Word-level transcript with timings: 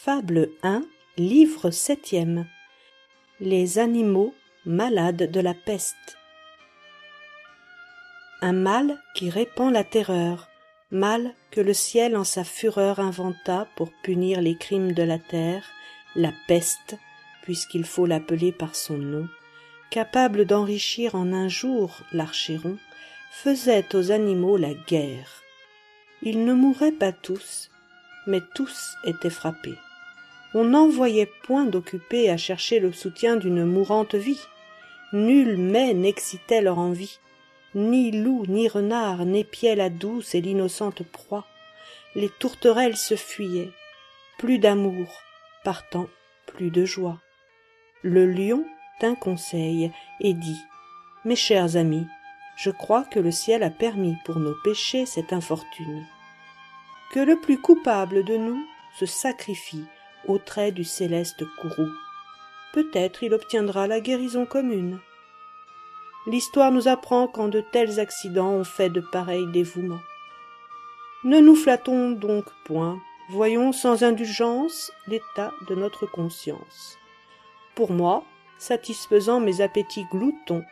Fable 0.00 0.50
1, 0.62 0.84
livre 1.16 1.72
septième. 1.72 2.46
Les 3.40 3.80
animaux 3.80 4.32
malades 4.64 5.28
de 5.28 5.40
la 5.40 5.54
peste. 5.54 6.16
Un 8.40 8.52
mal 8.52 9.02
qui 9.16 9.28
répand 9.28 9.72
la 9.72 9.82
terreur, 9.82 10.46
mal 10.92 11.34
que 11.50 11.60
le 11.60 11.74
ciel 11.74 12.16
en 12.16 12.22
sa 12.22 12.44
fureur 12.44 13.00
inventa 13.00 13.66
pour 13.74 13.90
punir 14.04 14.40
les 14.40 14.56
crimes 14.56 14.92
de 14.92 15.02
la 15.02 15.18
terre, 15.18 15.64
la 16.14 16.32
peste, 16.46 16.96
puisqu'il 17.42 17.84
faut 17.84 18.06
l'appeler 18.06 18.52
par 18.52 18.76
son 18.76 18.98
nom, 18.98 19.28
capable 19.90 20.44
d'enrichir 20.44 21.16
en 21.16 21.32
un 21.32 21.48
jour 21.48 22.02
l'archéron, 22.12 22.78
faisait 23.32 23.96
aux 23.96 24.12
animaux 24.12 24.58
la 24.58 24.74
guerre. 24.74 25.42
Ils 26.22 26.44
ne 26.44 26.52
mouraient 26.52 26.92
pas 26.92 27.12
tous, 27.12 27.68
mais 28.28 28.40
tous 28.54 28.94
étaient 29.02 29.28
frappés. 29.28 29.78
On 30.54 30.64
n'en 30.64 30.88
voyait 30.88 31.30
point 31.44 31.64
d'occupés 31.64 32.30
à 32.30 32.36
chercher 32.36 32.80
le 32.80 32.92
soutien 32.92 33.36
d'une 33.36 33.64
mourante 33.64 34.14
vie. 34.14 34.40
Nul 35.12 35.56
mets 35.56 35.94
n'excitait 35.94 36.62
leur 36.62 36.78
envie. 36.78 37.18
Ni 37.74 38.10
loup, 38.10 38.44
ni 38.48 38.68
renard 38.68 39.26
n'épiaient 39.26 39.76
la 39.76 39.90
douce 39.90 40.34
et 40.34 40.40
l'innocente 40.40 41.02
proie. 41.02 41.46
Les 42.14 42.30
tourterelles 42.30 42.96
se 42.96 43.14
fuyaient. 43.14 43.72
Plus 44.38 44.58
d'amour, 44.58 45.06
partant 45.64 46.08
plus 46.46 46.70
de 46.70 46.84
joie. 46.84 47.18
Le 48.02 48.26
lion 48.26 48.64
tint 49.00 49.14
conseil 49.14 49.92
et 50.20 50.32
dit 50.32 50.60
Mes 51.24 51.36
chers 51.36 51.76
amis, 51.76 52.06
je 52.56 52.70
crois 52.70 53.04
que 53.04 53.20
le 53.20 53.30
ciel 53.30 53.62
a 53.62 53.70
permis 53.70 54.14
pour 54.24 54.38
nos 54.38 54.54
péchés 54.64 55.04
cette 55.06 55.32
infortune 55.32 56.06
que 57.10 57.20
le 57.20 57.36
plus 57.40 57.58
coupable 57.58 58.24
de 58.24 58.36
nous 58.36 58.62
se 58.98 59.06
sacrifie 59.06 59.86
au 60.28 60.38
trait 60.38 60.70
du 60.70 60.84
céleste 60.84 61.44
courroux. 61.60 61.92
Peut-être 62.72 63.22
il 63.22 63.34
obtiendra 63.34 63.86
la 63.86 64.00
guérison 64.00 64.46
commune. 64.46 65.00
L'histoire 66.26 66.70
nous 66.70 66.86
apprend 66.86 67.26
qu'en 67.26 67.48
de 67.48 67.60
tels 67.60 67.98
accidents 67.98 68.52
on 68.52 68.64
fait 68.64 68.90
de 68.90 69.00
pareils 69.00 69.46
dévouements. 69.50 70.02
Ne 71.24 71.40
nous 71.40 71.56
flattons 71.56 72.10
donc 72.12 72.44
point, 72.64 73.00
voyons 73.30 73.72
sans 73.72 74.04
indulgence 74.04 74.92
l'état 75.06 75.52
de 75.68 75.74
notre 75.74 76.06
conscience. 76.06 76.98
Pour 77.74 77.90
moi, 77.90 78.24
satisfaisant 78.58 79.40
mes 79.40 79.60
appétits 79.60 80.06
gloutons, 80.10 80.64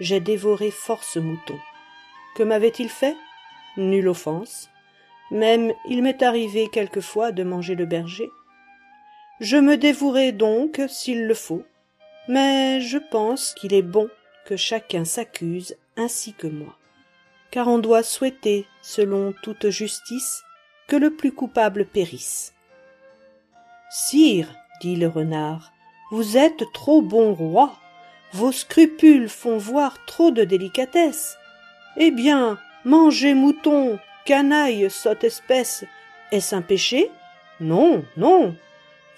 j'ai 0.00 0.20
dévoré 0.20 0.70
force 0.70 1.16
moutons. 1.16 1.58
Que 2.36 2.42
m'avait-il 2.42 2.88
fait? 2.88 3.16
Nulle 3.76 4.08
offense, 4.08 4.70
même 5.30 5.72
il 5.88 6.02
m'est 6.02 6.22
arrivé 6.22 6.68
quelquefois 6.68 7.32
de 7.32 7.42
manger 7.42 7.74
le 7.74 7.86
berger. 7.86 8.30
Je 9.40 9.58
me 9.58 9.76
dévouerai 9.76 10.32
donc 10.32 10.80
s'il 10.88 11.26
le 11.26 11.34
faut, 11.34 11.62
mais 12.26 12.80
je 12.80 12.96
pense 12.96 13.52
qu'il 13.52 13.74
est 13.74 13.82
bon 13.82 14.08
que 14.46 14.56
chacun 14.56 15.04
s'accuse 15.04 15.76
ainsi 15.98 16.32
que 16.32 16.46
moi, 16.46 16.74
car 17.50 17.68
on 17.68 17.78
doit 17.78 18.02
souhaiter, 18.02 18.66
selon 18.80 19.34
toute 19.42 19.68
justice, 19.68 20.42
que 20.88 20.96
le 20.96 21.14
plus 21.14 21.32
coupable 21.32 21.84
périsse. 21.84 22.54
Sire, 23.90 24.48
dit 24.80 24.96
le 24.96 25.08
renard, 25.08 25.70
vous 26.10 26.38
êtes 26.38 26.64
trop 26.72 27.02
bon 27.02 27.34
roi, 27.34 27.76
vos 28.32 28.52
scrupules 28.52 29.28
font 29.28 29.58
voir 29.58 30.02
trop 30.06 30.30
de 30.30 30.44
délicatesse. 30.44 31.36
Eh 31.98 32.10
bien, 32.10 32.58
mangez 32.84 33.34
mouton, 33.34 33.98
canaille, 34.24 34.90
sotte 34.90 35.24
espèce, 35.24 35.84
est-ce 36.32 36.54
un 36.54 36.62
péché? 36.62 37.10
Non, 37.60 38.02
non. 38.16 38.56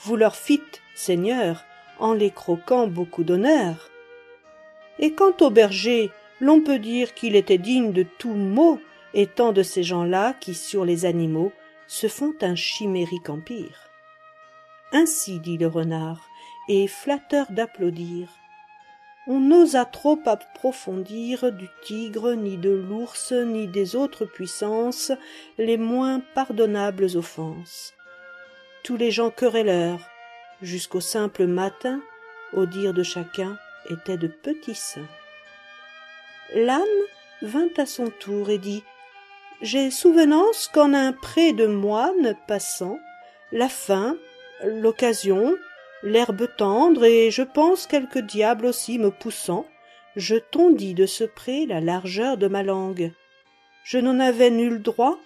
Vous 0.00 0.16
leur 0.16 0.36
fîtes, 0.36 0.80
Seigneur, 0.94 1.64
en 1.98 2.12
les 2.12 2.30
croquant 2.30 2.86
beaucoup 2.86 3.24
d'honneur. 3.24 3.90
Et 4.98 5.12
quant 5.12 5.34
au 5.40 5.50
berger, 5.50 6.10
l'on 6.40 6.60
peut 6.60 6.78
dire 6.78 7.14
qu'il 7.14 7.34
était 7.34 7.58
digne 7.58 7.92
de 7.92 8.04
tout 8.04 8.34
mot, 8.34 8.80
étant 9.14 9.52
de 9.52 9.62
ces 9.62 9.82
gens-là 9.82 10.34
qui, 10.40 10.54
sur 10.54 10.84
les 10.84 11.04
animaux, 11.04 11.52
se 11.86 12.06
font 12.06 12.34
un 12.42 12.54
chimérique 12.54 13.28
empire. 13.28 13.90
Ainsi 14.92 15.40
dit 15.40 15.58
le 15.58 15.66
renard, 15.66 16.28
et 16.68 16.86
flatteur 16.86 17.46
d'applaudir, 17.50 18.28
on 19.26 19.40
n'osa 19.40 19.84
trop 19.84 20.18
approfondir 20.24 21.52
du 21.52 21.68
tigre, 21.82 22.32
ni 22.32 22.56
de 22.56 22.70
l'ours, 22.70 23.32
ni 23.32 23.66
des 23.66 23.94
autres 23.94 24.24
puissances 24.24 25.12
les 25.58 25.76
moins 25.76 26.22
pardonnables 26.34 27.08
offenses. 27.14 27.97
Tous 28.84 28.96
les 28.96 29.10
gens 29.10 29.30
querelleurs, 29.30 30.00
jusqu'au 30.62 31.00
simple 31.00 31.46
matin, 31.46 32.00
au 32.52 32.66
dire 32.66 32.94
de 32.94 33.02
chacun, 33.02 33.58
étaient 33.90 34.16
de 34.16 34.28
petits 34.28 34.74
saints. 34.74 35.08
L'âne 36.54 36.84
vint 37.42 37.68
à 37.76 37.86
son 37.86 38.08
tour 38.08 38.50
et 38.50 38.58
dit 38.58 38.82
J'ai 39.60 39.90
souvenance 39.90 40.70
qu'en 40.72 40.94
un 40.94 41.12
pré 41.12 41.52
de 41.52 41.66
moines 41.66 42.36
passant, 42.46 42.98
la 43.52 43.68
faim, 43.68 44.16
l'occasion, 44.64 45.56
l'herbe 46.02 46.48
tendre, 46.56 47.04
et 47.04 47.30
je 47.30 47.42
pense 47.42 47.86
quelque 47.86 48.18
diable 48.18 48.66
aussi 48.66 48.98
me 48.98 49.10
poussant, 49.10 49.66
je 50.16 50.36
tondis 50.36 50.94
de 50.94 51.06
ce 51.06 51.24
pré 51.24 51.66
la 51.66 51.80
largeur 51.80 52.36
de 52.36 52.48
ma 52.48 52.62
langue. 52.62 53.12
Je 53.84 53.98
n'en 53.98 54.20
avais 54.20 54.50
nul 54.50 54.82
droit, 54.82 55.18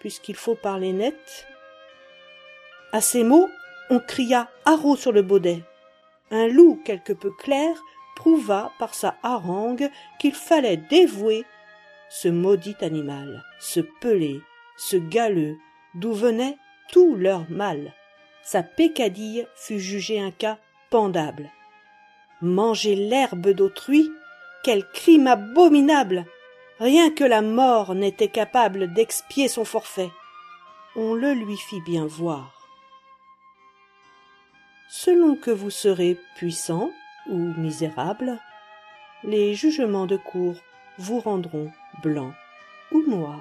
puisqu'il 0.00 0.36
faut 0.36 0.54
parler 0.54 0.92
net. 0.92 1.46
À 2.94 3.02
ces 3.02 3.24
mots, 3.24 3.50
on 3.90 3.98
cria 3.98 4.48
haro 4.64 4.96
sur 4.96 5.12
le 5.12 5.20
baudet. 5.20 5.62
Un 6.30 6.48
loup 6.48 6.80
quelque 6.82 7.12
peu 7.12 7.30
clair 7.30 7.76
prouva 8.16 8.72
par 8.78 8.94
sa 8.94 9.16
harangue 9.22 9.90
qu'il 10.18 10.34
fallait 10.34 10.78
dévouer 10.78 11.44
ce 12.08 12.28
maudit 12.28 12.76
animal, 12.80 13.44
ce 13.60 13.80
pelé, 14.00 14.40
ce 14.78 14.96
galeux, 14.96 15.58
d'où 15.94 16.14
venait 16.14 16.56
tout 16.90 17.14
leur 17.14 17.44
mal 17.50 17.92
sa 18.44 18.62
pécadille 18.62 19.46
fut 19.56 19.80
jugée 19.80 20.20
un 20.20 20.30
cas 20.30 20.58
pendable. 20.90 21.50
Manger 22.42 22.94
l'herbe 22.94 23.48
d'autrui, 23.48 24.10
quel 24.62 24.86
crime 24.90 25.26
abominable. 25.26 26.26
Rien 26.78 27.10
que 27.10 27.24
la 27.24 27.40
mort 27.40 27.94
n'était 27.94 28.28
capable 28.28 28.92
d'expier 28.92 29.48
son 29.48 29.64
forfait. 29.64 30.10
On 30.94 31.14
le 31.14 31.32
lui 31.32 31.56
fit 31.56 31.80
bien 31.80 32.06
voir. 32.06 32.63
Selon 34.96 35.34
que 35.34 35.50
vous 35.50 35.70
serez 35.70 36.16
puissant 36.36 36.92
ou 37.28 37.36
misérable, 37.36 38.38
les 39.24 39.52
jugements 39.56 40.06
de 40.06 40.16
cour 40.16 40.54
vous 40.98 41.18
rendront 41.18 41.72
blanc 42.00 42.32
ou 42.92 43.02
noir. 43.02 43.40